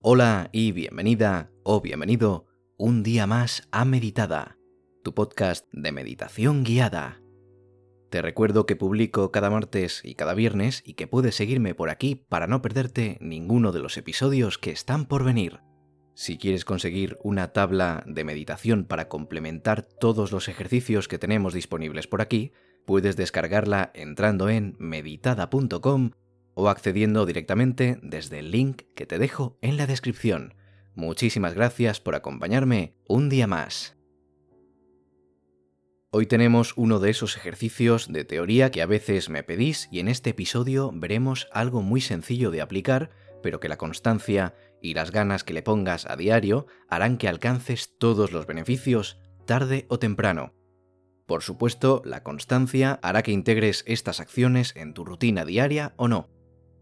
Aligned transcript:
Hola 0.00 0.48
y 0.52 0.70
bienvenida 0.70 1.50
o 1.64 1.80
bienvenido 1.80 2.46
un 2.76 3.02
día 3.02 3.26
más 3.26 3.66
a 3.72 3.84
Meditada, 3.84 4.56
tu 5.02 5.12
podcast 5.12 5.66
de 5.72 5.90
meditación 5.90 6.62
guiada. 6.62 7.20
Te 8.08 8.22
recuerdo 8.22 8.64
que 8.64 8.76
publico 8.76 9.32
cada 9.32 9.50
martes 9.50 10.02
y 10.04 10.14
cada 10.14 10.34
viernes 10.34 10.84
y 10.86 10.94
que 10.94 11.08
puedes 11.08 11.34
seguirme 11.34 11.74
por 11.74 11.90
aquí 11.90 12.14
para 12.14 12.46
no 12.46 12.62
perderte 12.62 13.18
ninguno 13.20 13.72
de 13.72 13.80
los 13.80 13.96
episodios 13.96 14.56
que 14.56 14.70
están 14.70 15.04
por 15.04 15.24
venir. 15.24 15.58
Si 16.14 16.38
quieres 16.38 16.64
conseguir 16.64 17.18
una 17.24 17.52
tabla 17.52 18.04
de 18.06 18.22
meditación 18.22 18.84
para 18.84 19.08
complementar 19.08 19.82
todos 19.82 20.30
los 20.30 20.46
ejercicios 20.46 21.08
que 21.08 21.18
tenemos 21.18 21.54
disponibles 21.54 22.06
por 22.06 22.22
aquí, 22.22 22.52
puedes 22.86 23.16
descargarla 23.16 23.90
entrando 23.94 24.48
en 24.48 24.76
meditada.com 24.78 26.12
o 26.58 26.68
accediendo 26.68 27.24
directamente 27.24 28.00
desde 28.02 28.40
el 28.40 28.50
link 28.50 28.82
que 28.96 29.06
te 29.06 29.20
dejo 29.20 29.56
en 29.62 29.76
la 29.76 29.86
descripción. 29.86 30.54
Muchísimas 30.96 31.54
gracias 31.54 32.00
por 32.00 32.16
acompañarme 32.16 32.96
un 33.06 33.28
día 33.28 33.46
más. 33.46 33.96
Hoy 36.10 36.26
tenemos 36.26 36.72
uno 36.76 36.98
de 36.98 37.10
esos 37.10 37.36
ejercicios 37.36 38.12
de 38.12 38.24
teoría 38.24 38.72
que 38.72 38.82
a 38.82 38.86
veces 38.86 39.28
me 39.28 39.44
pedís 39.44 39.88
y 39.92 40.00
en 40.00 40.08
este 40.08 40.30
episodio 40.30 40.90
veremos 40.92 41.46
algo 41.52 41.80
muy 41.80 42.00
sencillo 42.00 42.50
de 42.50 42.60
aplicar, 42.60 43.10
pero 43.40 43.60
que 43.60 43.68
la 43.68 43.78
constancia 43.78 44.56
y 44.82 44.94
las 44.94 45.12
ganas 45.12 45.44
que 45.44 45.54
le 45.54 45.62
pongas 45.62 46.06
a 46.06 46.16
diario 46.16 46.66
harán 46.88 47.18
que 47.18 47.28
alcances 47.28 47.96
todos 47.98 48.32
los 48.32 48.46
beneficios 48.46 49.20
tarde 49.46 49.86
o 49.88 50.00
temprano. 50.00 50.54
Por 51.24 51.44
supuesto, 51.44 52.02
la 52.04 52.24
constancia 52.24 52.98
hará 53.00 53.22
que 53.22 53.30
integres 53.30 53.84
estas 53.86 54.18
acciones 54.18 54.74
en 54.74 54.92
tu 54.92 55.04
rutina 55.04 55.44
diaria 55.44 55.94
o 55.96 56.08
no. 56.08 56.36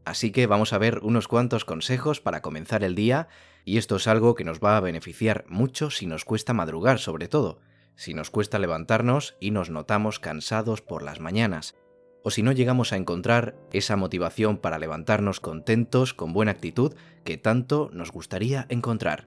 Así 0.07 0.31
que 0.31 0.47
vamos 0.47 0.73
a 0.73 0.79
ver 0.79 1.01
unos 1.03 1.27
cuantos 1.27 1.65
consejos 1.65 2.21
para 2.21 2.41
comenzar 2.41 2.85
el 2.85 2.95
día, 2.95 3.27
y 3.65 3.77
esto 3.77 3.97
es 3.97 4.07
algo 4.07 4.37
que 4.37 4.45
nos 4.45 4.61
va 4.61 4.77
a 4.77 4.81
beneficiar 4.81 5.45
mucho 5.49 5.91
si 5.91 6.07
nos 6.07 6.25
cuesta 6.25 6.55
madrugar 6.55 7.01
sobre 7.01 7.27
todo, 7.27 7.59
si 7.97 8.15
nos 8.15 8.31
cuesta 8.31 8.61
levantarnos 8.61 9.37
y 9.41 9.51
nos 9.51 9.69
notamos 9.69 10.21
cansados 10.21 10.81
por 10.81 11.03
las 11.03 11.19
mañanas, 11.19 11.75
o 12.23 12.31
si 12.31 12.45
no 12.45 12.53
llegamos 12.53 12.93
a 12.93 12.97
encontrar 12.97 13.57
esa 13.73 13.97
motivación 13.97 14.59
para 14.59 14.79
levantarnos 14.79 15.41
contentos, 15.41 16.15
con 16.15 16.33
buena 16.33 16.53
actitud, 16.53 16.95
que 17.25 17.37
tanto 17.37 17.91
nos 17.93 18.13
gustaría 18.13 18.67
encontrar. 18.69 19.27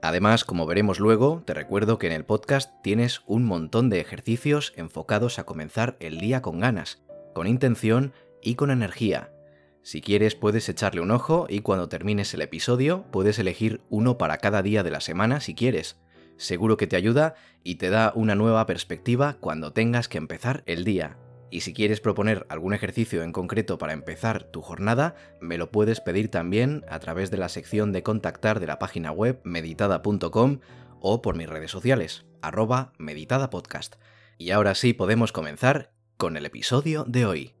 Además, 0.00 0.44
como 0.44 0.64
veremos 0.64 1.00
luego, 1.00 1.42
te 1.44 1.54
recuerdo 1.54 1.98
que 1.98 2.06
en 2.06 2.12
el 2.12 2.24
podcast 2.24 2.70
tienes 2.84 3.22
un 3.26 3.46
montón 3.46 3.90
de 3.90 3.98
ejercicios 3.98 4.72
enfocados 4.76 5.40
a 5.40 5.44
comenzar 5.44 5.96
el 5.98 6.20
día 6.20 6.40
con 6.40 6.60
ganas, 6.60 7.02
con 7.34 7.48
intención 7.48 8.12
y 8.40 8.54
con 8.54 8.70
energía. 8.70 9.32
Si 9.82 10.02
quieres 10.02 10.34
puedes 10.34 10.68
echarle 10.68 11.00
un 11.00 11.10
ojo 11.10 11.46
y 11.48 11.60
cuando 11.60 11.88
termines 11.88 12.34
el 12.34 12.42
episodio 12.42 13.04
puedes 13.10 13.38
elegir 13.38 13.80
uno 13.88 14.18
para 14.18 14.38
cada 14.38 14.62
día 14.62 14.82
de 14.82 14.90
la 14.90 15.00
semana 15.00 15.40
si 15.40 15.54
quieres. 15.54 15.98
Seguro 16.36 16.76
que 16.76 16.86
te 16.86 16.96
ayuda 16.96 17.34
y 17.64 17.76
te 17.76 17.90
da 17.90 18.12
una 18.14 18.34
nueva 18.34 18.66
perspectiva 18.66 19.36
cuando 19.40 19.72
tengas 19.72 20.08
que 20.08 20.18
empezar 20.18 20.62
el 20.66 20.84
día. 20.84 21.18
Y 21.50 21.62
si 21.62 21.74
quieres 21.74 22.00
proponer 22.00 22.46
algún 22.48 22.74
ejercicio 22.74 23.22
en 23.22 23.32
concreto 23.32 23.76
para 23.76 23.92
empezar 23.92 24.44
tu 24.44 24.62
jornada, 24.62 25.16
me 25.40 25.58
lo 25.58 25.70
puedes 25.70 26.00
pedir 26.00 26.30
también 26.30 26.84
a 26.88 27.00
través 27.00 27.30
de 27.30 27.38
la 27.38 27.48
sección 27.48 27.92
de 27.92 28.02
contactar 28.02 28.60
de 28.60 28.66
la 28.66 28.78
página 28.78 29.10
web 29.10 29.40
meditada.com 29.42 30.60
o 31.00 31.22
por 31.22 31.36
mis 31.36 31.48
redes 31.48 31.70
sociales, 31.70 32.24
arroba 32.40 32.92
meditadapodcast. 32.98 33.96
Y 34.38 34.52
ahora 34.52 34.74
sí 34.74 34.92
podemos 34.92 35.32
comenzar 35.32 35.92
con 36.16 36.36
el 36.36 36.46
episodio 36.46 37.04
de 37.04 37.26
hoy. 37.26 37.59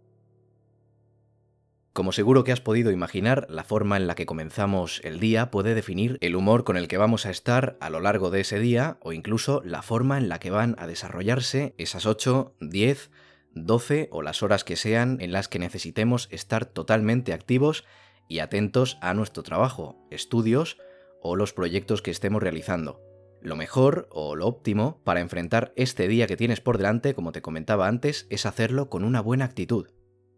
Como 1.92 2.12
seguro 2.12 2.44
que 2.44 2.52
has 2.52 2.60
podido 2.60 2.92
imaginar, 2.92 3.46
la 3.50 3.64
forma 3.64 3.96
en 3.96 4.06
la 4.06 4.14
que 4.14 4.24
comenzamos 4.24 5.00
el 5.02 5.18
día 5.18 5.50
puede 5.50 5.74
definir 5.74 6.18
el 6.20 6.36
humor 6.36 6.62
con 6.62 6.76
el 6.76 6.86
que 6.86 6.98
vamos 6.98 7.26
a 7.26 7.30
estar 7.30 7.76
a 7.80 7.90
lo 7.90 7.98
largo 7.98 8.30
de 8.30 8.40
ese 8.40 8.60
día 8.60 8.98
o 9.02 9.12
incluso 9.12 9.60
la 9.64 9.82
forma 9.82 10.16
en 10.16 10.28
la 10.28 10.38
que 10.38 10.52
van 10.52 10.76
a 10.78 10.86
desarrollarse 10.86 11.74
esas 11.78 12.06
8, 12.06 12.54
10, 12.60 13.10
12 13.54 14.08
o 14.12 14.22
las 14.22 14.44
horas 14.44 14.62
que 14.62 14.76
sean 14.76 15.18
en 15.20 15.32
las 15.32 15.48
que 15.48 15.58
necesitemos 15.58 16.28
estar 16.30 16.64
totalmente 16.64 17.32
activos 17.32 17.84
y 18.28 18.38
atentos 18.38 18.96
a 19.00 19.12
nuestro 19.12 19.42
trabajo, 19.42 20.06
estudios 20.12 20.78
o 21.20 21.34
los 21.34 21.52
proyectos 21.52 22.02
que 22.02 22.12
estemos 22.12 22.40
realizando. 22.40 23.02
Lo 23.42 23.56
mejor 23.56 24.06
o 24.12 24.36
lo 24.36 24.46
óptimo 24.46 25.00
para 25.02 25.20
enfrentar 25.20 25.72
este 25.74 26.06
día 26.06 26.28
que 26.28 26.36
tienes 26.36 26.60
por 26.60 26.76
delante, 26.76 27.14
como 27.14 27.32
te 27.32 27.42
comentaba 27.42 27.88
antes, 27.88 28.28
es 28.30 28.46
hacerlo 28.46 28.88
con 28.88 29.02
una 29.02 29.20
buena 29.20 29.46
actitud. 29.46 29.88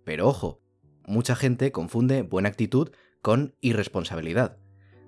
Pero 0.05 0.29
ojo, 0.29 0.62
mucha 1.07 1.37
gente 1.37 1.73
confunde 1.73 2.23
buena 2.23 2.49
actitud 2.49 2.91
con 3.21 3.55
irresponsabilidad. 3.61 4.59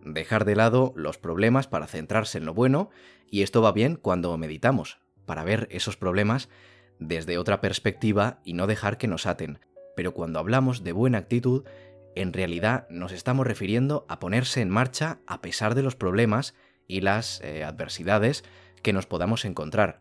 Dejar 0.04 0.44
de 0.44 0.56
lado 0.56 0.92
los 0.96 1.18
problemas 1.18 1.66
para 1.66 1.86
centrarse 1.86 2.38
en 2.38 2.46
lo 2.46 2.54
bueno, 2.54 2.90
y 3.30 3.42
esto 3.42 3.62
va 3.62 3.72
bien 3.72 3.96
cuando 3.96 4.36
meditamos, 4.36 4.98
para 5.26 5.44
ver 5.44 5.66
esos 5.70 5.96
problemas 5.96 6.48
desde 6.98 7.38
otra 7.38 7.60
perspectiva 7.60 8.40
y 8.44 8.54
no 8.54 8.66
dejar 8.66 8.98
que 8.98 9.08
nos 9.08 9.26
aten. 9.26 9.58
Pero 9.96 10.12
cuando 10.12 10.38
hablamos 10.38 10.84
de 10.84 10.92
buena 10.92 11.18
actitud, 11.18 11.64
en 12.14 12.32
realidad 12.32 12.86
nos 12.90 13.12
estamos 13.12 13.46
refiriendo 13.46 14.04
a 14.08 14.20
ponerse 14.20 14.60
en 14.60 14.70
marcha 14.70 15.18
a 15.26 15.40
pesar 15.40 15.74
de 15.74 15.82
los 15.82 15.96
problemas 15.96 16.54
y 16.86 17.00
las 17.00 17.40
eh, 17.42 17.64
adversidades 17.64 18.44
que 18.82 18.92
nos 18.92 19.06
podamos 19.06 19.44
encontrar. 19.44 20.00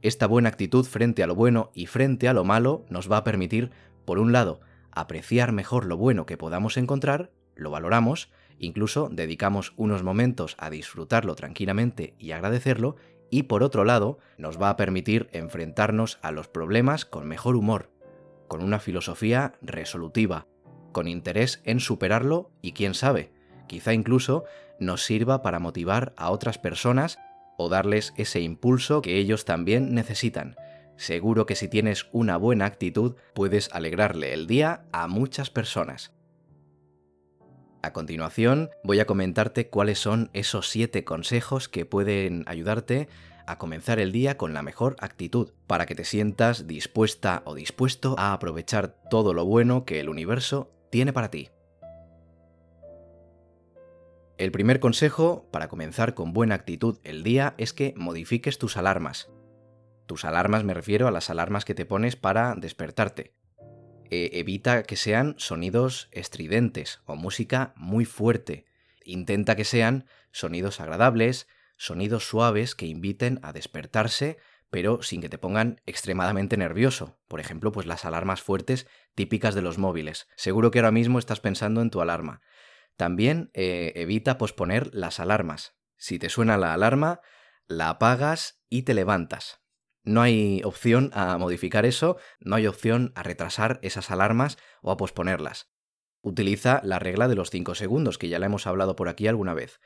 Esta 0.00 0.26
buena 0.26 0.48
actitud 0.48 0.84
frente 0.84 1.22
a 1.22 1.26
lo 1.26 1.34
bueno 1.34 1.70
y 1.74 1.86
frente 1.86 2.28
a 2.28 2.32
lo 2.32 2.44
malo 2.44 2.84
nos 2.88 3.10
va 3.10 3.18
a 3.18 3.24
permitir, 3.24 3.70
por 4.04 4.18
un 4.18 4.32
lado, 4.32 4.60
apreciar 5.00 5.52
mejor 5.52 5.84
lo 5.84 5.96
bueno 5.96 6.26
que 6.26 6.36
podamos 6.36 6.76
encontrar, 6.76 7.30
lo 7.54 7.70
valoramos, 7.70 8.30
incluso 8.58 9.08
dedicamos 9.10 9.72
unos 9.76 10.02
momentos 10.02 10.56
a 10.58 10.70
disfrutarlo 10.70 11.34
tranquilamente 11.34 12.14
y 12.18 12.32
agradecerlo, 12.32 12.96
y 13.30 13.44
por 13.44 13.62
otro 13.62 13.84
lado 13.84 14.18
nos 14.38 14.60
va 14.60 14.70
a 14.70 14.76
permitir 14.76 15.28
enfrentarnos 15.32 16.18
a 16.22 16.32
los 16.32 16.48
problemas 16.48 17.04
con 17.04 17.26
mejor 17.26 17.56
humor, 17.56 17.90
con 18.48 18.62
una 18.62 18.80
filosofía 18.80 19.54
resolutiva, 19.60 20.46
con 20.92 21.08
interés 21.08 21.60
en 21.64 21.80
superarlo 21.80 22.50
y 22.62 22.72
quién 22.72 22.94
sabe, 22.94 23.30
quizá 23.66 23.92
incluso 23.92 24.44
nos 24.80 25.04
sirva 25.04 25.42
para 25.42 25.58
motivar 25.58 26.14
a 26.16 26.30
otras 26.30 26.58
personas 26.58 27.18
o 27.58 27.68
darles 27.68 28.14
ese 28.16 28.40
impulso 28.40 29.02
que 29.02 29.18
ellos 29.18 29.44
también 29.44 29.94
necesitan, 29.94 30.56
Seguro 30.98 31.46
que 31.46 31.54
si 31.54 31.68
tienes 31.68 32.08
una 32.10 32.36
buena 32.36 32.66
actitud 32.66 33.14
puedes 33.32 33.72
alegrarle 33.72 34.34
el 34.34 34.48
día 34.48 34.84
a 34.92 35.06
muchas 35.06 35.48
personas. 35.48 36.12
A 37.82 37.92
continuación 37.92 38.70
voy 38.82 38.98
a 38.98 39.06
comentarte 39.06 39.68
cuáles 39.68 40.00
son 40.00 40.28
esos 40.32 40.68
7 40.68 41.04
consejos 41.04 41.68
que 41.68 41.86
pueden 41.86 42.42
ayudarte 42.48 43.08
a 43.46 43.58
comenzar 43.58 44.00
el 44.00 44.10
día 44.10 44.36
con 44.36 44.52
la 44.52 44.62
mejor 44.62 44.96
actitud, 44.98 45.52
para 45.68 45.86
que 45.86 45.94
te 45.94 46.04
sientas 46.04 46.66
dispuesta 46.66 47.42
o 47.46 47.54
dispuesto 47.54 48.16
a 48.18 48.32
aprovechar 48.32 48.96
todo 49.08 49.32
lo 49.34 49.44
bueno 49.44 49.84
que 49.84 50.00
el 50.00 50.08
universo 50.08 50.72
tiene 50.90 51.12
para 51.12 51.30
ti. 51.30 51.48
El 54.36 54.50
primer 54.50 54.80
consejo 54.80 55.46
para 55.52 55.68
comenzar 55.68 56.14
con 56.14 56.32
buena 56.32 56.56
actitud 56.56 56.98
el 57.04 57.22
día 57.22 57.54
es 57.56 57.72
que 57.72 57.94
modifiques 57.96 58.58
tus 58.58 58.76
alarmas. 58.76 59.30
Tus 60.08 60.24
alarmas 60.24 60.64
me 60.64 60.72
refiero 60.72 61.06
a 61.06 61.10
las 61.10 61.28
alarmas 61.28 61.66
que 61.66 61.74
te 61.74 61.84
pones 61.84 62.16
para 62.16 62.54
despertarte. 62.56 63.34
E, 64.10 64.30
evita 64.40 64.84
que 64.84 64.96
sean 64.96 65.34
sonidos 65.36 66.08
estridentes 66.12 67.02
o 67.04 67.14
música 67.14 67.74
muy 67.76 68.06
fuerte. 68.06 68.64
Intenta 69.04 69.54
que 69.54 69.66
sean 69.66 70.06
sonidos 70.32 70.80
agradables, 70.80 71.46
sonidos 71.76 72.26
suaves 72.26 72.74
que 72.74 72.86
inviten 72.86 73.38
a 73.42 73.52
despertarse, 73.52 74.38
pero 74.70 75.02
sin 75.02 75.20
que 75.20 75.28
te 75.28 75.36
pongan 75.36 75.82
extremadamente 75.84 76.56
nervioso. 76.56 77.18
Por 77.28 77.38
ejemplo, 77.38 77.70
pues 77.70 77.86
las 77.86 78.06
alarmas 78.06 78.40
fuertes 78.40 78.86
típicas 79.14 79.54
de 79.54 79.60
los 79.60 79.76
móviles. 79.76 80.26
Seguro 80.36 80.70
que 80.70 80.78
ahora 80.78 80.90
mismo 80.90 81.18
estás 81.18 81.40
pensando 81.40 81.82
en 81.82 81.90
tu 81.90 82.00
alarma. 82.00 82.40
También 82.96 83.50
eh, 83.52 83.92
evita 83.94 84.38
posponer 84.38 84.88
las 84.94 85.20
alarmas. 85.20 85.74
Si 85.98 86.18
te 86.18 86.30
suena 86.30 86.56
la 86.56 86.72
alarma, 86.72 87.20
la 87.66 87.90
apagas 87.90 88.62
y 88.70 88.84
te 88.84 88.94
levantas. 88.94 89.67
No 90.04 90.22
hay 90.22 90.62
opción 90.64 91.10
a 91.12 91.36
modificar 91.38 91.84
eso, 91.84 92.16
no 92.40 92.56
hay 92.56 92.66
opción 92.66 93.12
a 93.14 93.22
retrasar 93.22 93.78
esas 93.82 94.10
alarmas 94.10 94.58
o 94.82 94.90
a 94.90 94.96
posponerlas. 94.96 95.70
Utiliza 96.20 96.80
la 96.84 96.98
regla 96.98 97.28
de 97.28 97.34
los 97.34 97.50
5 97.50 97.74
segundos, 97.74 98.18
que 98.18 98.28
ya 98.28 98.38
la 98.38 98.46
hemos 98.46 98.66
hablado 98.66 98.96
por 98.96 99.08
aquí 99.08 99.26
alguna 99.26 99.54
vez. 99.54 99.80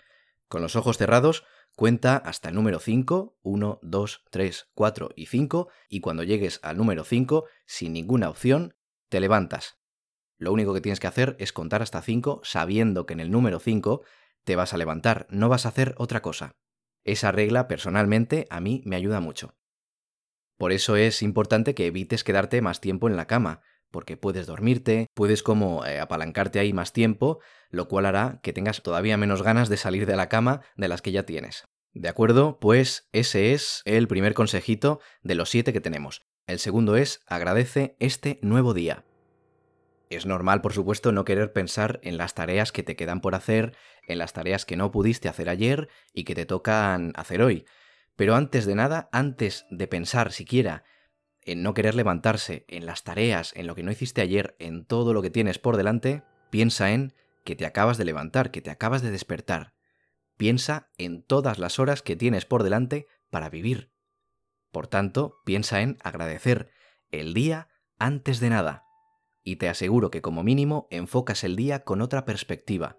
Con 0.49 0.63
los 0.63 0.77
ojos 0.77 0.99
cerrados, 0.99 1.45
cuenta 1.77 2.17
hasta 2.17 2.51
el 2.51 2.55
número 2.55 2.79
5, 2.79 3.39
1, 3.43 3.81
2, 3.83 4.25
3, 4.31 4.69
4 4.75 5.11
y 5.17 5.27
5, 5.27 5.69
y 5.89 6.01
cuando 6.01 6.23
llegues 6.23 6.61
al 6.63 6.77
número 6.77 7.05
5, 7.05 7.47
sin 7.67 7.93
ninguna 7.93 8.29
opción, 8.29 8.75
te 9.09 9.21
levantas. 9.21 9.79
Lo 10.39 10.53
único 10.53 10.75
que 10.75 10.81
tienes 10.81 11.01
que 11.01 11.07
hacer 11.07 11.37
es 11.39 11.53
contar 11.53 11.83
hasta 11.83 12.03
5 12.03 12.41
sabiendo 12.45 13.07
que 13.07 13.13
en 13.13 13.21
el 13.21 13.31
número 13.31 13.61
5 13.61 14.03
te 14.45 14.57
vas 14.57 14.75
a 14.75 14.79
levantar, 14.79 15.27
no 15.31 15.49
vas 15.49 15.67
a 15.67 15.69
hacer 15.69 15.95
otra 15.99 16.21
cosa. 16.21 16.57
Esa 17.05 17.33
regla 17.33 17.69
personalmente 17.69 18.47
a 18.51 18.61
mí 18.61 18.83
me 18.85 18.97
ayuda 18.97 19.21
mucho. 19.21 19.55
Por 20.57 20.73
eso 20.73 20.97
es 20.97 21.23
importante 21.23 21.75
que 21.75 21.87
evites 21.87 22.25
quedarte 22.25 22.61
más 22.63 22.81
tiempo 22.81 23.09
en 23.09 23.17
la 23.17 23.27
cama, 23.27 23.63
porque 23.91 24.17
puedes 24.17 24.47
dormirte, 24.47 25.07
puedes 25.15 25.43
como 25.43 25.85
eh, 25.87 26.01
apalancarte 26.01 26.59
ahí 26.59 26.73
más 26.73 26.93
tiempo, 26.93 27.41
lo 27.71 27.89
cual 27.89 28.07
hará 28.07 28.41
que 28.43 28.53
tengas 28.53 28.83
todavía 28.83 29.17
menos 29.17 29.43
ganas 29.43 29.69
de 29.69 29.77
salir 29.77 30.07
de 30.07 30.17
la 30.17 30.29
cama 30.29 30.63
de 30.77 30.89
las 30.89 31.03
que 31.03 31.13
ya 31.13 31.25
tienes. 31.25 31.65
¿De 31.95 32.09
acuerdo? 32.09 32.59
Pues 32.59 33.09
ese 33.13 33.53
es 33.53 33.83
el 33.85 34.09
primer 34.09 34.35
consejito 34.35 35.01
de 35.23 35.35
los 35.35 35.51
siete 35.51 35.73
que 35.73 35.81
tenemos. 35.81 36.23
El 36.47 36.59
segundo 36.59 36.97
es 36.97 37.21
agradece 37.27 37.97
este 38.01 38.39
nuevo 38.43 38.75
día. 38.75 39.05
Es 40.09 40.27
normal, 40.27 40.61
por 40.61 40.73
supuesto, 40.73 41.13
no 41.13 41.25
querer 41.25 41.53
pensar 41.53 42.01
en 42.03 42.19
las 42.19 42.35
tareas 42.35 42.73
que 42.73 42.83
te 42.83 42.97
quedan 42.97 43.21
por 43.21 43.35
hacer, 43.35 43.75
en 44.07 44.19
las 44.19 44.33
tareas 44.33 44.67
que 44.67 44.77
no 44.77 44.91
pudiste 44.91 45.29
hacer 45.29 45.49
ayer 45.49 45.89
y 46.13 46.25
que 46.25 46.35
te 46.35 46.45
tocan 46.45 47.13
hacer 47.15 47.43
hoy. 47.43 47.65
Pero 48.17 48.35
antes 48.35 48.67
de 48.67 48.75
nada, 48.75 49.09
antes 49.13 49.67
de 49.71 49.87
pensar 49.87 50.33
siquiera 50.33 50.85
en 51.45 51.63
no 51.63 51.75
querer 51.75 51.95
levantarse, 51.95 52.65
en 52.69 52.87
las 52.87 53.03
tareas, 53.03 53.53
en 53.57 53.67
lo 53.67 53.75
que 53.75 53.83
no 53.83 53.91
hiciste 53.91 54.21
ayer, 54.21 54.55
en 54.59 54.85
todo 54.85 55.13
lo 55.13 55.23
que 55.23 55.31
tienes 55.31 55.59
por 55.59 55.77
delante, 55.77 56.23
piensa 56.51 56.93
en 56.93 57.15
que 57.45 57.57
te 57.57 57.67
acabas 57.67 57.99
de 57.99 58.05
levantar, 58.05 58.51
que 58.51 58.63
te 58.63 58.71
acabas 58.71 59.03
de 59.03 59.11
despertar. 59.11 59.75
Piensa 60.37 60.91
en 60.99 61.23
todas 61.23 61.59
las 61.59 61.79
horas 61.79 62.03
que 62.03 62.17
tienes 62.17 62.47
por 62.47 62.63
delante 62.63 63.09
para 63.31 63.51
vivir. 63.51 63.93
Por 64.71 64.87
tanto, 64.87 65.41
piensa 65.45 65.83
en 65.83 65.99
agradecer 66.03 66.71
el 67.11 67.35
día 67.35 67.69
antes 67.99 68.41
de 68.41 68.51
nada 68.51 68.85
y 69.45 69.57
te 69.57 69.69
aseguro 69.69 70.11
que 70.11 70.23
como 70.23 70.43
mínimo 70.43 70.87
enfocas 70.91 71.45
el 71.45 71.57
día 71.57 71.85
con 71.85 72.01
otra 72.01 72.25
perspectiva. 72.25 72.99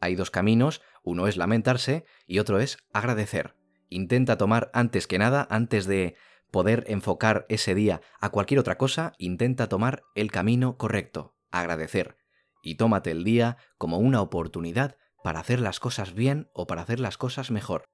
Hay 0.00 0.14
dos 0.14 0.30
caminos, 0.30 0.82
uno 1.02 1.26
es 1.26 1.36
lamentarse 1.36 2.04
y 2.26 2.38
otro 2.38 2.60
es 2.60 2.78
agradecer. 2.92 3.54
Intenta 3.88 4.36
tomar 4.38 4.70
antes 4.72 5.06
que 5.06 5.18
nada, 5.18 5.46
antes 5.50 5.86
de 5.86 6.16
poder 6.50 6.84
enfocar 6.86 7.46
ese 7.48 7.74
día 7.74 8.00
a 8.20 8.30
cualquier 8.30 8.60
otra 8.60 8.78
cosa, 8.78 9.12
intenta 9.18 9.68
tomar 9.68 10.04
el 10.14 10.30
camino 10.30 10.76
correcto, 10.76 11.34
agradecer. 11.50 12.16
Y 12.62 12.76
tómate 12.76 13.10
el 13.10 13.24
día 13.24 13.56
como 13.76 13.98
una 13.98 14.20
oportunidad 14.20 14.96
para 15.22 15.40
hacer 15.40 15.60
las 15.60 15.80
cosas 15.80 16.14
bien 16.14 16.48
o 16.52 16.66
para 16.66 16.82
hacer 16.82 17.00
las 17.00 17.18
cosas 17.18 17.50
mejor. 17.50 17.84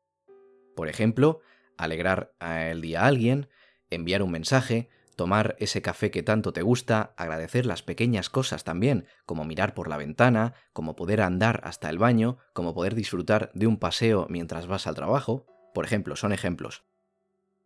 Por 0.77 0.89
ejemplo, 0.89 1.41
alegrar 1.77 2.35
el 2.41 2.81
día 2.81 3.03
a 3.03 3.07
alguien, 3.07 3.49
enviar 3.89 4.23
un 4.23 4.31
mensaje, 4.31 4.91
tomar 5.17 5.57
ese 5.59 5.83
café 5.83 6.11
que 6.11 6.23
tanto 6.23 6.53
te 6.53 6.63
gusta, 6.63 7.15
agradecer 7.17 7.67
las 7.67 7.83
pequeñas 7.83 8.31
cosas 8.31 8.65
también, 8.65 9.07
como 9.27 9.45
mirar 9.45 9.75
por 9.75 9.89
la 9.89 9.97
ventana, 9.97 10.55
como 10.73 10.97
poder 10.97 11.21
andar 11.21 11.61
hasta 11.65 11.91
el 11.91 11.99
baño, 11.99 12.39
como 12.55 12.75
poder 12.75 12.95
disfrutar 12.95 13.51
de 13.55 13.67
un 13.67 13.77
paseo 13.79 14.27
mientras 14.31 14.67
vas 14.67 14.87
al 14.87 14.95
trabajo, 14.95 15.47
por 15.75 15.85
ejemplo, 15.85 16.17
son 16.17 16.33
ejemplos. 16.33 16.85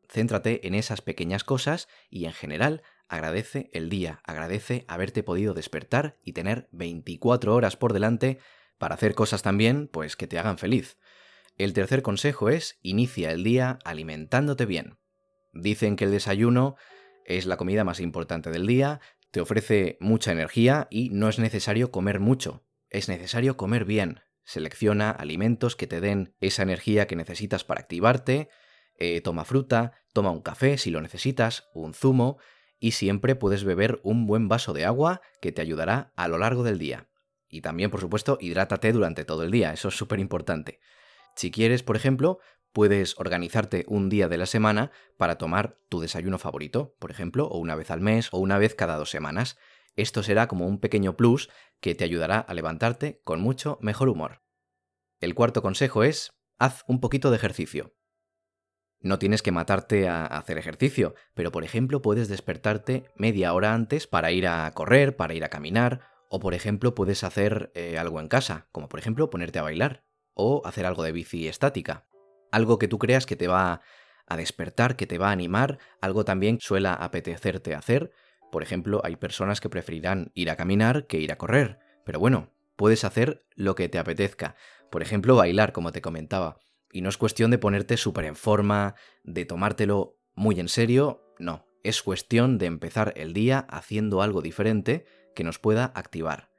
Céntrate 0.09 0.67
en 0.67 0.75
esas 0.75 1.01
pequeñas 1.01 1.45
cosas 1.45 1.89
y 2.11 2.27
en 2.27 2.33
general 2.33 2.83
agradece 3.09 3.71
el 3.73 3.89
día, 3.89 4.21
agradece 4.25 4.85
haberte 4.89 5.23
podido 5.23 5.55
despertar 5.55 6.19
y 6.23 6.33
tener 6.33 6.69
24 6.73 7.55
horas 7.55 7.77
por 7.77 7.93
delante 7.93 8.39
para 8.79 8.95
hacer 8.95 9.15
cosas 9.15 9.43
también, 9.43 9.89
pues 9.89 10.17
que 10.17 10.27
te 10.27 10.39
hagan 10.39 10.59
feliz. 10.59 10.99
El 11.57 11.73
tercer 11.73 12.03
consejo 12.03 12.49
es 12.49 12.79
inicia 12.83 13.31
el 13.31 13.45
día 13.45 13.79
alimentándote 13.85 14.67
bien. 14.67 14.99
Dicen 15.53 15.97
que 15.97 16.05
el 16.05 16.11
desayuno 16.11 16.77
es 17.25 17.47
la 17.47 17.57
comida 17.57 17.85
más 17.85 18.01
importante 18.01 18.51
del 18.51 18.67
día, 18.67 19.01
te 19.31 19.41
ofrece 19.41 19.97
mucha 20.01 20.33
energía 20.33 20.89
y 20.91 21.11
no 21.11 21.29
es 21.29 21.39
necesario 21.39 21.91
comer 21.91 22.21
mucho, 22.21 22.65
es 22.91 23.09
necesario 23.09 23.57
comer 23.57 23.85
bien. 23.85 24.21
Selecciona 24.45 25.11
alimentos 25.11 25.77
que 25.77 25.87
te 25.87 26.01
den 26.01 26.35
esa 26.41 26.63
energía 26.63 27.07
que 27.07 27.17
necesitas 27.17 27.65
para 27.65 27.81
activarte, 27.81 28.49
eh, 28.97 29.21
toma 29.21 29.45
fruta, 29.45 29.93
toma 30.13 30.31
un 30.31 30.43
café 30.43 30.79
si 30.79 30.91
lo 30.91 31.01
necesitas, 31.01 31.69
un 31.75 31.95
zumo, 31.95 32.39
y 32.79 32.93
siempre 32.93 33.35
puedes 33.35 33.65
beber 33.65 34.01
un 34.03 34.27
buen 34.27 34.49
vaso 34.49 34.73
de 34.73 34.85
agua 34.85 35.23
que 35.41 35.53
te 35.53 35.63
ayudará 35.63 36.13
a 36.17 36.29
lo 36.29 36.39
largo 36.39 36.63
del 36.63 36.79
día. 36.79 37.09
Y 37.49 37.63
también, 37.63 37.91
por 37.91 38.01
supuesto, 38.01 38.37
hidrátate 38.41 38.93
durante 38.93 39.25
todo 39.25 39.43
el 39.45 39.51
día, 39.51 39.73
eso 39.73 39.89
es 39.89 39.97
súper 39.97 40.21
importante. 40.21 40.81
Si 41.35 41.51
quieres, 41.51 41.83
por 41.83 41.97
ejemplo, 41.97 42.41
puedes 42.73 43.19
organizarte 43.19 43.85
un 43.87 44.09
día 44.09 44.29
de 44.29 44.37
la 44.37 44.47
semana 44.47 44.91
para 45.17 45.39
tomar 45.39 45.79
tu 45.89 46.01
desayuno 46.01 46.39
favorito, 46.39 46.97
por 46.99 47.11
ejemplo, 47.11 47.47
o 47.47 47.59
una 47.59 47.77
vez 47.77 47.91
al 47.91 48.01
mes 48.01 48.29
o 48.33 48.39
una 48.39 48.59
vez 48.59 48.75
cada 48.75 48.97
dos 48.97 49.11
semanas. 49.11 49.57
Esto 49.97 50.23
será 50.23 50.49
como 50.49 50.67
un 50.67 50.79
pequeño 50.79 51.17
plus 51.17 51.51
que 51.81 51.95
te 51.95 52.05
ayudará 52.05 52.39
a 52.39 52.55
levantarte 52.55 53.21
con 53.25 53.41
mucho 53.41 53.79
mejor 53.81 54.09
humor. 54.09 54.43
El 55.21 55.35
cuarto 55.35 55.63
consejo 55.63 56.05
es, 56.05 56.33
haz 56.59 56.85
un 56.87 57.01
poquito 57.01 57.31
de 57.31 57.37
ejercicio. 57.37 57.95
No 59.01 59.19
tienes 59.19 59.43
que 59.43 59.53
matarte 59.53 60.09
a 60.09 60.25
hacer 60.25 60.57
ejercicio, 60.57 61.15
pero 61.35 61.53
por 61.53 61.65
ejemplo 61.65 62.01
puedes 62.01 62.29
despertarte 62.29 63.05
media 63.17 63.53
hora 63.53 63.75
antes 63.75 64.07
para 64.07 64.33
ir 64.33 64.49
a 64.49 64.71
correr, 64.73 65.17
para 65.17 65.35
ir 65.35 65.45
a 65.45 65.51
caminar, 65.51 66.01
o 66.31 66.41
por 66.41 66.55
ejemplo 66.55 66.95
puedes 66.95 67.23
hacer 67.23 67.71
eh, 67.75 67.99
algo 67.99 68.21
en 68.21 68.29
casa, 68.29 68.69
como 68.73 68.89
por 68.89 68.99
ejemplo 68.99 69.31
ponerte 69.31 69.59
a 69.59 69.63
bailar, 69.63 70.05
o 70.33 70.63
hacer 70.65 70.87
algo 70.87 71.03
de 71.03 71.13
bici 71.13 71.47
estática 71.49 72.07
algo 72.55 72.79
que 72.79 72.89
tú 72.89 72.99
creas 72.99 73.27
que 73.27 73.37
te 73.37 73.49
va 73.49 73.81
a 74.27 74.37
despertar, 74.37 74.97
que 74.97 75.07
te 75.07 75.19
va 75.19 75.29
a 75.29 75.33
animar, 75.33 75.79
algo 76.01 76.25
también 76.25 76.59
suela 76.61 76.95
apetecerte 76.95 77.75
hacer. 77.75 78.13
Por 78.55 78.63
ejemplo, 78.63 79.01
hay 79.03 79.17
personas 79.17 79.61
que 79.61 79.69
preferirán 79.69 80.31
ir 80.33 80.49
a 80.49 80.55
caminar 80.55 81.09
que 81.09 81.19
ir 81.19 81.33
a 81.33 81.39
correr, 81.39 81.81
pero 82.05 82.21
bueno, 82.21 82.53
puedes 82.77 83.03
hacer 83.03 83.45
lo 83.57 83.75
que 83.75 83.89
te 83.89 83.99
apetezca. 83.99 84.55
Por 84.93 85.03
ejemplo, 85.03 85.35
bailar, 85.35 85.73
como 85.73 85.91
te 85.91 86.01
comentaba. 86.01 86.61
Y 86.93 87.01
no 87.01 87.09
es 87.09 87.19
cuestión 87.19 87.51
de 87.51 87.59
ponerte 87.59 87.97
súper 87.97 88.27
en 88.27 88.37
forma, 88.37 88.95
de 89.25 89.45
tomártelo 89.45 90.21
muy 90.37 90.61
en 90.61 90.69
serio, 90.69 91.35
no. 91.41 91.67
Es 91.83 92.01
cuestión 92.01 92.57
de 92.59 92.67
empezar 92.67 93.13
el 93.17 93.33
día 93.33 93.59
haciendo 93.59 94.23
algo 94.23 94.41
diferente 94.41 95.05
que 95.35 95.43
nos 95.43 95.59
pueda 95.59 95.87
activar. 95.87 96.53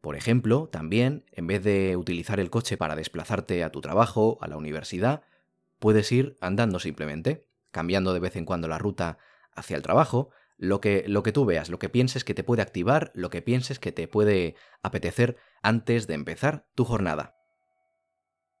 Por 0.00 0.16
ejemplo, 0.16 0.70
también, 0.72 1.26
en 1.30 1.46
vez 1.46 1.62
de 1.62 1.98
utilizar 1.98 2.40
el 2.40 2.48
coche 2.48 2.78
para 2.78 2.96
desplazarte 2.96 3.64
a 3.64 3.70
tu 3.70 3.82
trabajo, 3.82 4.38
a 4.40 4.48
la 4.48 4.56
universidad, 4.56 5.24
Puedes 5.78 6.10
ir 6.12 6.38
andando 6.40 6.78
simplemente, 6.78 7.46
cambiando 7.70 8.14
de 8.14 8.20
vez 8.20 8.36
en 8.36 8.46
cuando 8.46 8.68
la 8.68 8.78
ruta 8.78 9.18
hacia 9.52 9.76
el 9.76 9.82
trabajo, 9.82 10.30
lo 10.56 10.80
que, 10.80 11.04
lo 11.06 11.22
que 11.22 11.32
tú 11.32 11.44
veas, 11.44 11.68
lo 11.68 11.78
que 11.78 11.88
pienses 11.88 12.24
que 12.24 12.34
te 12.34 12.44
puede 12.44 12.62
activar, 12.62 13.10
lo 13.14 13.30
que 13.30 13.42
pienses 13.42 13.78
que 13.78 13.92
te 13.92 14.08
puede 14.08 14.56
apetecer 14.82 15.36
antes 15.62 16.06
de 16.06 16.14
empezar 16.14 16.68
tu 16.74 16.84
jornada. 16.84 17.36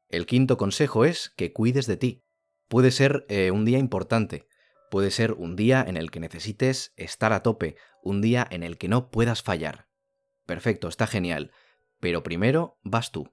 El 0.08 0.26
quinto 0.26 0.56
consejo 0.56 1.04
es 1.04 1.30
que 1.30 1.52
cuides 1.52 1.86
de 1.86 1.96
ti. 1.96 2.24
Puede 2.68 2.90
ser 2.90 3.26
eh, 3.28 3.50
un 3.50 3.64
día 3.64 3.78
importante, 3.78 4.48
puede 4.90 5.10
ser 5.10 5.32
un 5.32 5.56
día 5.56 5.84
en 5.86 5.96
el 5.96 6.10
que 6.10 6.20
necesites 6.20 6.92
estar 6.96 7.32
a 7.32 7.42
tope, 7.42 7.76
un 8.02 8.20
día 8.20 8.46
en 8.50 8.62
el 8.62 8.78
que 8.78 8.88
no 8.88 9.10
puedas 9.10 9.42
fallar. 9.42 9.88
Perfecto, 10.46 10.88
está 10.88 11.06
genial, 11.06 11.52
pero 12.00 12.22
primero 12.22 12.78
vas 12.82 13.12
tú. 13.12 13.32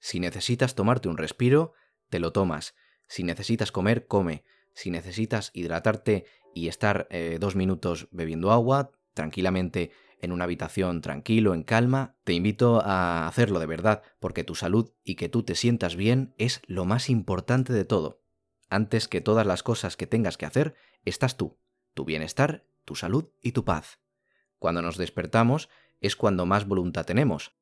Si 0.00 0.20
necesitas 0.20 0.74
tomarte 0.74 1.08
un 1.08 1.16
respiro, 1.16 1.72
te 2.08 2.20
lo 2.20 2.32
tomas. 2.32 2.74
Si 3.06 3.22
necesitas 3.22 3.72
comer, 3.72 4.06
come. 4.06 4.44
Si 4.78 4.92
necesitas 4.92 5.50
hidratarte 5.54 6.24
y 6.54 6.68
estar 6.68 7.08
eh, 7.10 7.38
dos 7.40 7.56
minutos 7.56 8.06
bebiendo 8.12 8.52
agua, 8.52 8.92
tranquilamente 9.12 9.90
en 10.20 10.30
una 10.30 10.44
habitación 10.44 11.00
tranquilo, 11.00 11.52
en 11.52 11.64
calma, 11.64 12.14
te 12.22 12.32
invito 12.32 12.80
a 12.84 13.26
hacerlo 13.26 13.58
de 13.58 13.66
verdad, 13.66 14.02
porque 14.20 14.44
tu 14.44 14.54
salud 14.54 14.92
y 15.02 15.16
que 15.16 15.28
tú 15.28 15.42
te 15.42 15.56
sientas 15.56 15.96
bien 15.96 16.32
es 16.38 16.62
lo 16.68 16.84
más 16.84 17.10
importante 17.10 17.72
de 17.72 17.84
todo. 17.84 18.22
Antes 18.70 19.08
que 19.08 19.20
todas 19.20 19.44
las 19.44 19.64
cosas 19.64 19.96
que 19.96 20.06
tengas 20.06 20.36
que 20.36 20.46
hacer, 20.46 20.76
estás 21.04 21.36
tú, 21.36 21.58
tu 21.92 22.04
bienestar, 22.04 22.64
tu 22.84 22.94
salud 22.94 23.30
y 23.42 23.50
tu 23.50 23.64
paz. 23.64 23.98
Cuando 24.60 24.80
nos 24.80 24.96
despertamos 24.96 25.70
es 26.00 26.14
cuando 26.14 26.46
más 26.46 26.68
voluntad 26.68 27.04
tenemos. 27.04 27.52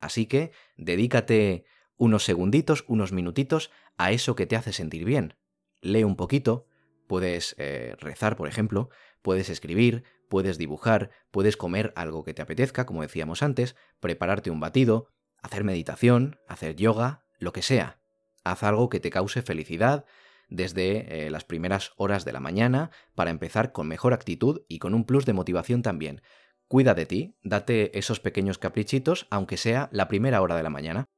Así 0.00 0.24
que 0.24 0.52
dedícate 0.78 1.66
unos 1.98 2.24
segunditos, 2.24 2.86
unos 2.88 3.12
minutitos 3.12 3.70
a 3.98 4.10
eso 4.10 4.34
que 4.34 4.46
te 4.46 4.56
hace 4.56 4.72
sentir 4.72 5.04
bien. 5.04 5.34
Lee 5.82 6.04
un 6.04 6.16
poquito, 6.16 6.66
puedes 7.06 7.54
eh, 7.58 7.94
rezar, 7.98 8.36
por 8.36 8.48
ejemplo, 8.48 8.88
puedes 9.20 9.50
escribir, 9.50 10.04
puedes 10.28 10.56
dibujar, 10.56 11.10
puedes 11.30 11.58
comer 11.58 11.92
algo 11.96 12.24
que 12.24 12.32
te 12.32 12.40
apetezca, 12.40 12.86
como 12.86 13.02
decíamos 13.02 13.42
antes, 13.42 13.76
prepararte 14.00 14.50
un 14.50 14.60
batido, 14.60 15.08
hacer 15.42 15.64
meditación, 15.64 16.38
hacer 16.48 16.76
yoga, 16.76 17.26
lo 17.38 17.52
que 17.52 17.62
sea. 17.62 18.00
Haz 18.44 18.62
algo 18.62 18.88
que 18.88 19.00
te 19.00 19.10
cause 19.10 19.42
felicidad 19.42 20.06
desde 20.48 21.26
eh, 21.26 21.30
las 21.30 21.44
primeras 21.44 21.92
horas 21.96 22.24
de 22.24 22.32
la 22.32 22.40
mañana 22.40 22.90
para 23.14 23.30
empezar 23.30 23.72
con 23.72 23.88
mejor 23.88 24.12
actitud 24.12 24.62
y 24.68 24.78
con 24.78 24.94
un 24.94 25.04
plus 25.04 25.26
de 25.26 25.32
motivación 25.32 25.82
también. 25.82 26.22
Cuida 26.68 26.94
de 26.94 27.06
ti, 27.06 27.36
date 27.42 27.98
esos 27.98 28.20
pequeños 28.20 28.58
caprichitos, 28.58 29.26
aunque 29.30 29.56
sea 29.56 29.88
la 29.92 30.08
primera 30.08 30.40
hora 30.40 30.56
de 30.56 30.62
la 30.62 30.70
mañana. 30.70 31.08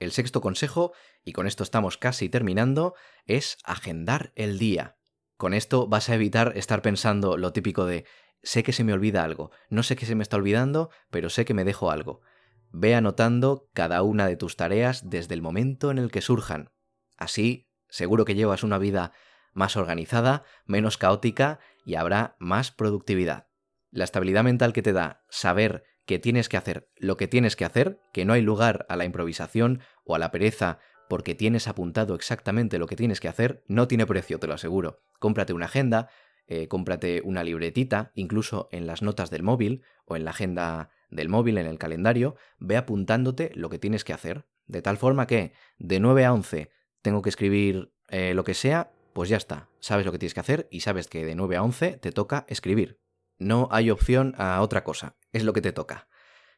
El 0.00 0.12
sexto 0.12 0.40
consejo, 0.40 0.92
y 1.24 1.32
con 1.32 1.46
esto 1.46 1.62
estamos 1.62 1.98
casi 1.98 2.30
terminando, 2.30 2.94
es 3.26 3.58
agendar 3.64 4.32
el 4.34 4.58
día. 4.58 4.96
Con 5.36 5.54
esto 5.54 5.86
vas 5.86 6.08
a 6.08 6.14
evitar 6.14 6.54
estar 6.56 6.80
pensando 6.80 7.36
lo 7.36 7.52
típico 7.52 7.84
de 7.84 8.06
sé 8.42 8.62
que 8.62 8.72
se 8.72 8.82
me 8.82 8.94
olvida 8.94 9.22
algo, 9.22 9.50
no 9.68 9.82
sé 9.82 9.96
qué 9.96 10.06
se 10.06 10.14
me 10.14 10.22
está 10.22 10.38
olvidando, 10.38 10.90
pero 11.10 11.28
sé 11.28 11.44
que 11.44 11.52
me 11.52 11.64
dejo 11.64 11.90
algo. 11.90 12.22
Ve 12.70 12.94
anotando 12.94 13.68
cada 13.74 14.02
una 14.02 14.26
de 14.26 14.36
tus 14.36 14.56
tareas 14.56 15.10
desde 15.10 15.34
el 15.34 15.42
momento 15.42 15.90
en 15.90 15.98
el 15.98 16.10
que 16.10 16.22
surjan. 16.22 16.70
Así, 17.18 17.68
seguro 17.88 18.24
que 18.24 18.34
llevas 18.34 18.62
una 18.62 18.78
vida 18.78 19.12
más 19.52 19.76
organizada, 19.76 20.44
menos 20.64 20.96
caótica 20.96 21.58
y 21.84 21.96
habrá 21.96 22.36
más 22.38 22.70
productividad. 22.70 23.48
La 23.90 24.04
estabilidad 24.04 24.44
mental 24.44 24.72
que 24.72 24.82
te 24.82 24.94
da 24.94 25.24
saber 25.28 25.84
que 26.10 26.18
tienes 26.18 26.48
que 26.48 26.56
hacer 26.56 26.88
lo 26.96 27.16
que 27.16 27.28
tienes 27.28 27.54
que 27.54 27.64
hacer, 27.64 28.00
que 28.12 28.24
no 28.24 28.32
hay 28.32 28.42
lugar 28.42 28.84
a 28.88 28.96
la 28.96 29.04
improvisación 29.04 29.78
o 30.02 30.16
a 30.16 30.18
la 30.18 30.32
pereza 30.32 30.80
porque 31.08 31.36
tienes 31.36 31.68
apuntado 31.68 32.16
exactamente 32.16 32.80
lo 32.80 32.88
que 32.88 32.96
tienes 32.96 33.20
que 33.20 33.28
hacer, 33.28 33.62
no 33.68 33.86
tiene 33.86 34.06
precio, 34.06 34.40
te 34.40 34.48
lo 34.48 34.54
aseguro. 34.54 35.04
Cómprate 35.20 35.52
una 35.52 35.66
agenda, 35.66 36.08
eh, 36.48 36.66
cómprate 36.66 37.22
una 37.24 37.44
libretita, 37.44 38.10
incluso 38.16 38.68
en 38.72 38.88
las 38.88 39.02
notas 39.02 39.30
del 39.30 39.44
móvil 39.44 39.84
o 40.04 40.16
en 40.16 40.24
la 40.24 40.32
agenda 40.32 40.90
del 41.10 41.28
móvil, 41.28 41.58
en 41.58 41.66
el 41.66 41.78
calendario, 41.78 42.34
ve 42.58 42.76
apuntándote 42.76 43.52
lo 43.54 43.70
que 43.70 43.78
tienes 43.78 44.02
que 44.02 44.12
hacer. 44.12 44.46
De 44.66 44.82
tal 44.82 44.96
forma 44.96 45.28
que 45.28 45.52
de 45.78 46.00
9 46.00 46.24
a 46.24 46.32
11 46.32 46.72
tengo 47.02 47.22
que 47.22 47.30
escribir 47.30 47.92
eh, 48.08 48.34
lo 48.34 48.42
que 48.42 48.54
sea, 48.54 48.90
pues 49.12 49.28
ya 49.28 49.36
está. 49.36 49.68
Sabes 49.78 50.04
lo 50.04 50.10
que 50.10 50.18
tienes 50.18 50.34
que 50.34 50.40
hacer 50.40 50.66
y 50.72 50.80
sabes 50.80 51.06
que 51.06 51.24
de 51.24 51.36
9 51.36 51.54
a 51.54 51.62
11 51.62 51.98
te 51.98 52.10
toca 52.10 52.46
escribir. 52.48 52.99
No 53.40 53.68
hay 53.72 53.90
opción 53.90 54.34
a 54.38 54.60
otra 54.62 54.84
cosa, 54.84 55.16
es 55.32 55.42
lo 55.42 55.52
que 55.52 55.62
te 55.62 55.72
toca. 55.72 56.08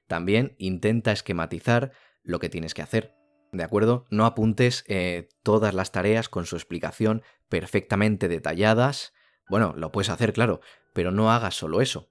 También 0.06 0.54
intenta 0.58 1.12
esquematizar 1.12 1.92
lo 2.22 2.38
que 2.38 2.50
tienes 2.50 2.74
que 2.74 2.82
hacer. 2.82 3.14
¿De 3.52 3.64
acuerdo? 3.64 4.04
No 4.10 4.26
apuntes 4.26 4.84
eh, 4.88 5.30
todas 5.42 5.72
las 5.72 5.92
tareas 5.92 6.28
con 6.28 6.44
su 6.44 6.56
explicación 6.56 7.22
perfectamente 7.48 8.28
detalladas 8.28 9.14
bueno, 9.52 9.74
lo 9.76 9.92
puedes 9.92 10.08
hacer, 10.08 10.32
claro, 10.32 10.60
pero 10.94 11.10
no 11.10 11.30
hagas 11.30 11.54
solo 11.54 11.82
eso. 11.82 12.10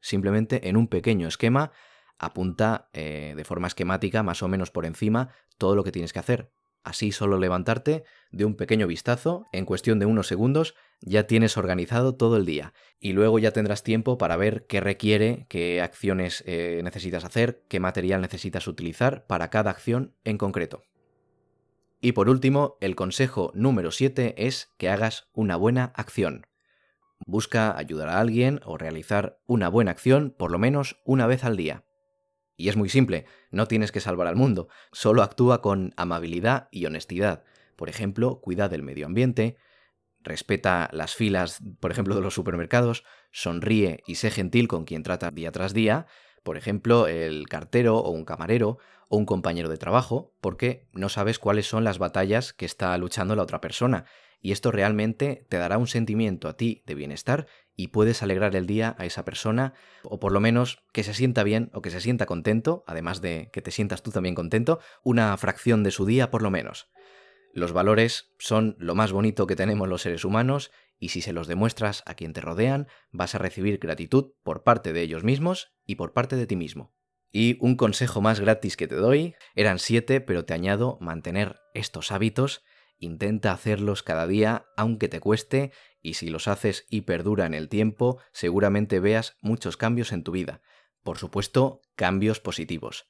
Simplemente 0.00 0.68
en 0.68 0.76
un 0.76 0.88
pequeño 0.88 1.26
esquema 1.28 1.72
apunta 2.18 2.90
eh, 2.92 3.32
de 3.34 3.44
forma 3.44 3.68
esquemática, 3.68 4.22
más 4.22 4.42
o 4.42 4.48
menos 4.48 4.70
por 4.70 4.84
encima, 4.84 5.30
todo 5.56 5.76
lo 5.76 5.84
que 5.84 5.92
tienes 5.92 6.12
que 6.12 6.18
hacer. 6.18 6.52
Así 6.82 7.12
solo 7.12 7.38
levantarte 7.38 8.04
de 8.30 8.44
un 8.44 8.54
pequeño 8.54 8.86
vistazo, 8.86 9.46
en 9.52 9.64
cuestión 9.64 9.98
de 9.98 10.04
unos 10.04 10.26
segundos, 10.26 10.74
ya 11.06 11.26
tienes 11.26 11.56
organizado 11.56 12.14
todo 12.14 12.36
el 12.36 12.46
día. 12.46 12.72
Y 12.98 13.12
luego 13.12 13.38
ya 13.38 13.52
tendrás 13.52 13.82
tiempo 13.82 14.18
para 14.18 14.36
ver 14.36 14.66
qué 14.66 14.80
requiere, 14.80 15.46
qué 15.48 15.82
acciones 15.82 16.42
eh, 16.46 16.80
necesitas 16.82 17.24
hacer, 17.24 17.62
qué 17.68 17.78
material 17.78 18.20
necesitas 18.22 18.66
utilizar 18.66 19.26
para 19.26 19.50
cada 19.50 19.70
acción 19.70 20.14
en 20.24 20.38
concreto. 20.38 20.82
Y 22.00 22.12
por 22.12 22.28
último, 22.28 22.76
el 22.80 22.96
consejo 22.96 23.50
número 23.54 23.90
7 23.90 24.46
es 24.46 24.72
que 24.78 24.88
hagas 24.88 25.28
una 25.32 25.56
buena 25.56 25.92
acción. 25.94 26.46
Busca 27.26 27.76
ayudar 27.76 28.08
a 28.08 28.20
alguien 28.20 28.60
o 28.64 28.76
realizar 28.76 29.38
una 29.46 29.68
buena 29.68 29.90
acción 29.90 30.34
por 30.36 30.50
lo 30.50 30.58
menos 30.58 31.00
una 31.04 31.26
vez 31.26 31.44
al 31.44 31.56
día. 31.56 31.84
Y 32.56 32.68
es 32.68 32.76
muy 32.76 32.88
simple, 32.88 33.24
no 33.50 33.66
tienes 33.66 33.90
que 33.90 34.00
salvar 34.00 34.26
al 34.26 34.36
mundo, 34.36 34.68
solo 34.92 35.22
actúa 35.22 35.60
con 35.60 35.92
amabilidad 35.96 36.68
y 36.70 36.86
honestidad. 36.86 37.44
Por 37.74 37.88
ejemplo, 37.88 38.40
cuida 38.40 38.68
del 38.68 38.82
medio 38.82 39.06
ambiente, 39.06 39.56
respeta 40.24 40.88
las 40.92 41.14
filas, 41.14 41.60
por 41.80 41.92
ejemplo, 41.92 42.14
de 42.14 42.20
los 42.20 42.34
supermercados, 42.34 43.04
sonríe 43.30 44.02
y 44.06 44.16
sé 44.16 44.30
gentil 44.30 44.66
con 44.66 44.84
quien 44.84 45.02
trata 45.02 45.30
día 45.30 45.52
tras 45.52 45.74
día, 45.74 46.06
por 46.42 46.56
ejemplo, 46.56 47.06
el 47.06 47.48
cartero 47.48 47.98
o 47.98 48.10
un 48.10 48.24
camarero 48.24 48.78
o 49.08 49.16
un 49.16 49.26
compañero 49.26 49.68
de 49.68 49.76
trabajo, 49.76 50.34
porque 50.40 50.88
no 50.92 51.08
sabes 51.08 51.38
cuáles 51.38 51.66
son 51.66 51.84
las 51.84 51.98
batallas 51.98 52.52
que 52.52 52.66
está 52.66 52.96
luchando 52.98 53.36
la 53.36 53.42
otra 53.42 53.60
persona 53.60 54.04
y 54.44 54.52
esto 54.52 54.70
realmente 54.70 55.46
te 55.48 55.56
dará 55.56 55.78
un 55.78 55.86
sentimiento 55.86 56.48
a 56.48 56.56
ti 56.58 56.82
de 56.84 56.94
bienestar 56.94 57.46
y 57.76 57.88
puedes 57.88 58.22
alegrar 58.22 58.54
el 58.54 58.66
día 58.66 58.94
a 58.98 59.06
esa 59.06 59.24
persona, 59.24 59.72
o 60.02 60.20
por 60.20 60.32
lo 60.32 60.40
menos 60.40 60.82
que 60.92 61.02
se 61.02 61.14
sienta 61.14 61.42
bien 61.44 61.70
o 61.72 61.80
que 61.80 61.90
se 61.90 62.02
sienta 62.02 62.26
contento, 62.26 62.84
además 62.86 63.22
de 63.22 63.48
que 63.54 63.62
te 63.62 63.70
sientas 63.70 64.02
tú 64.02 64.10
también 64.10 64.34
contento, 64.34 64.80
una 65.02 65.34
fracción 65.38 65.82
de 65.82 65.90
su 65.90 66.04
día 66.04 66.30
por 66.30 66.42
lo 66.42 66.50
menos. 66.50 66.90
Los 67.54 67.72
valores 67.72 68.34
son 68.38 68.76
lo 68.78 68.94
más 68.94 69.12
bonito 69.12 69.46
que 69.46 69.56
tenemos 69.56 69.88
los 69.88 70.02
seres 70.02 70.24
humanos 70.24 70.70
y 70.98 71.08
si 71.08 71.20
se 71.20 71.32
los 71.32 71.46
demuestras 71.46 72.02
a 72.04 72.14
quien 72.14 72.32
te 72.32 72.40
rodean, 72.40 72.88
vas 73.10 73.34
a 73.34 73.38
recibir 73.38 73.78
gratitud 73.78 74.32
por 74.42 74.62
parte 74.62 74.92
de 74.92 75.02
ellos 75.02 75.24
mismos 75.24 75.72
y 75.86 75.94
por 75.94 76.12
parte 76.12 76.36
de 76.36 76.46
ti 76.46 76.56
mismo. 76.56 76.94
Y 77.30 77.56
un 77.60 77.76
consejo 77.76 78.20
más 78.20 78.40
gratis 78.40 78.76
que 78.76 78.86
te 78.86 78.94
doy, 78.96 79.34
eran 79.54 79.78
siete, 79.78 80.20
pero 80.20 80.44
te 80.44 80.54
añado 80.54 80.98
mantener 81.00 81.56
estos 81.74 82.12
hábitos 82.12 82.62
Intenta 82.98 83.52
hacerlos 83.52 84.02
cada 84.02 84.26
día, 84.26 84.66
aunque 84.76 85.08
te 85.08 85.20
cueste, 85.20 85.72
y 86.00 86.14
si 86.14 86.28
los 86.28 86.48
haces 86.48 86.86
y 86.88 87.02
perdura 87.02 87.46
en 87.46 87.54
el 87.54 87.68
tiempo, 87.68 88.18
seguramente 88.32 89.00
veas 89.00 89.36
muchos 89.42 89.76
cambios 89.76 90.12
en 90.12 90.22
tu 90.22 90.32
vida. 90.32 90.62
Por 91.02 91.18
supuesto, 91.18 91.82
cambios 91.96 92.40
positivos. 92.40 93.06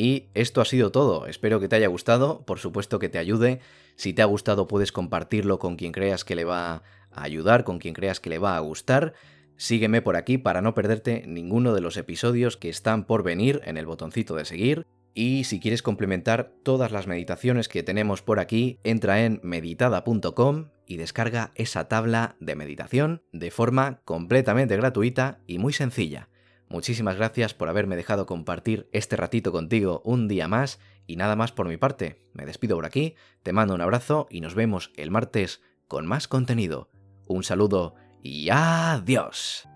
Y 0.00 0.28
esto 0.34 0.60
ha 0.60 0.64
sido 0.64 0.92
todo, 0.92 1.26
espero 1.26 1.58
que 1.58 1.66
te 1.66 1.74
haya 1.74 1.88
gustado, 1.88 2.44
por 2.46 2.60
supuesto 2.60 3.00
que 3.00 3.08
te 3.08 3.18
ayude. 3.18 3.58
Si 3.96 4.12
te 4.12 4.22
ha 4.22 4.26
gustado 4.26 4.68
puedes 4.68 4.92
compartirlo 4.92 5.58
con 5.58 5.74
quien 5.74 5.90
creas 5.90 6.24
que 6.24 6.36
le 6.36 6.44
va 6.44 6.84
a 7.10 7.22
ayudar, 7.24 7.64
con 7.64 7.80
quien 7.80 7.94
creas 7.94 8.20
que 8.20 8.30
le 8.30 8.38
va 8.38 8.56
a 8.56 8.60
gustar. 8.60 9.14
Sígueme 9.56 10.00
por 10.00 10.14
aquí 10.14 10.38
para 10.38 10.62
no 10.62 10.72
perderte 10.72 11.24
ninguno 11.26 11.74
de 11.74 11.80
los 11.80 11.96
episodios 11.96 12.56
que 12.56 12.68
están 12.68 13.06
por 13.06 13.24
venir 13.24 13.60
en 13.64 13.76
el 13.76 13.86
botoncito 13.86 14.36
de 14.36 14.44
seguir. 14.44 14.86
Y 15.14 15.42
si 15.42 15.58
quieres 15.58 15.82
complementar 15.82 16.52
todas 16.62 16.92
las 16.92 17.08
meditaciones 17.08 17.66
que 17.66 17.82
tenemos 17.82 18.22
por 18.22 18.38
aquí, 18.38 18.78
entra 18.84 19.24
en 19.24 19.40
meditada.com 19.42 20.68
y 20.86 20.96
descarga 20.96 21.50
esa 21.56 21.88
tabla 21.88 22.36
de 22.38 22.54
meditación 22.54 23.22
de 23.32 23.50
forma 23.50 24.00
completamente 24.04 24.76
gratuita 24.76 25.40
y 25.48 25.58
muy 25.58 25.72
sencilla. 25.72 26.28
Muchísimas 26.68 27.16
gracias 27.16 27.54
por 27.54 27.68
haberme 27.68 27.96
dejado 27.96 28.26
compartir 28.26 28.88
este 28.92 29.16
ratito 29.16 29.52
contigo 29.52 30.02
un 30.04 30.28
día 30.28 30.48
más 30.48 30.80
y 31.06 31.16
nada 31.16 31.34
más 31.34 31.52
por 31.52 31.66
mi 31.66 31.78
parte. 31.78 32.26
Me 32.34 32.44
despido 32.44 32.76
por 32.76 32.84
aquí, 32.84 33.14
te 33.42 33.52
mando 33.52 33.74
un 33.74 33.80
abrazo 33.80 34.26
y 34.30 34.42
nos 34.42 34.54
vemos 34.54 34.92
el 34.96 35.10
martes 35.10 35.62
con 35.86 36.06
más 36.06 36.28
contenido. 36.28 36.90
Un 37.26 37.42
saludo 37.42 37.94
y 38.22 38.50
adiós. 38.50 39.66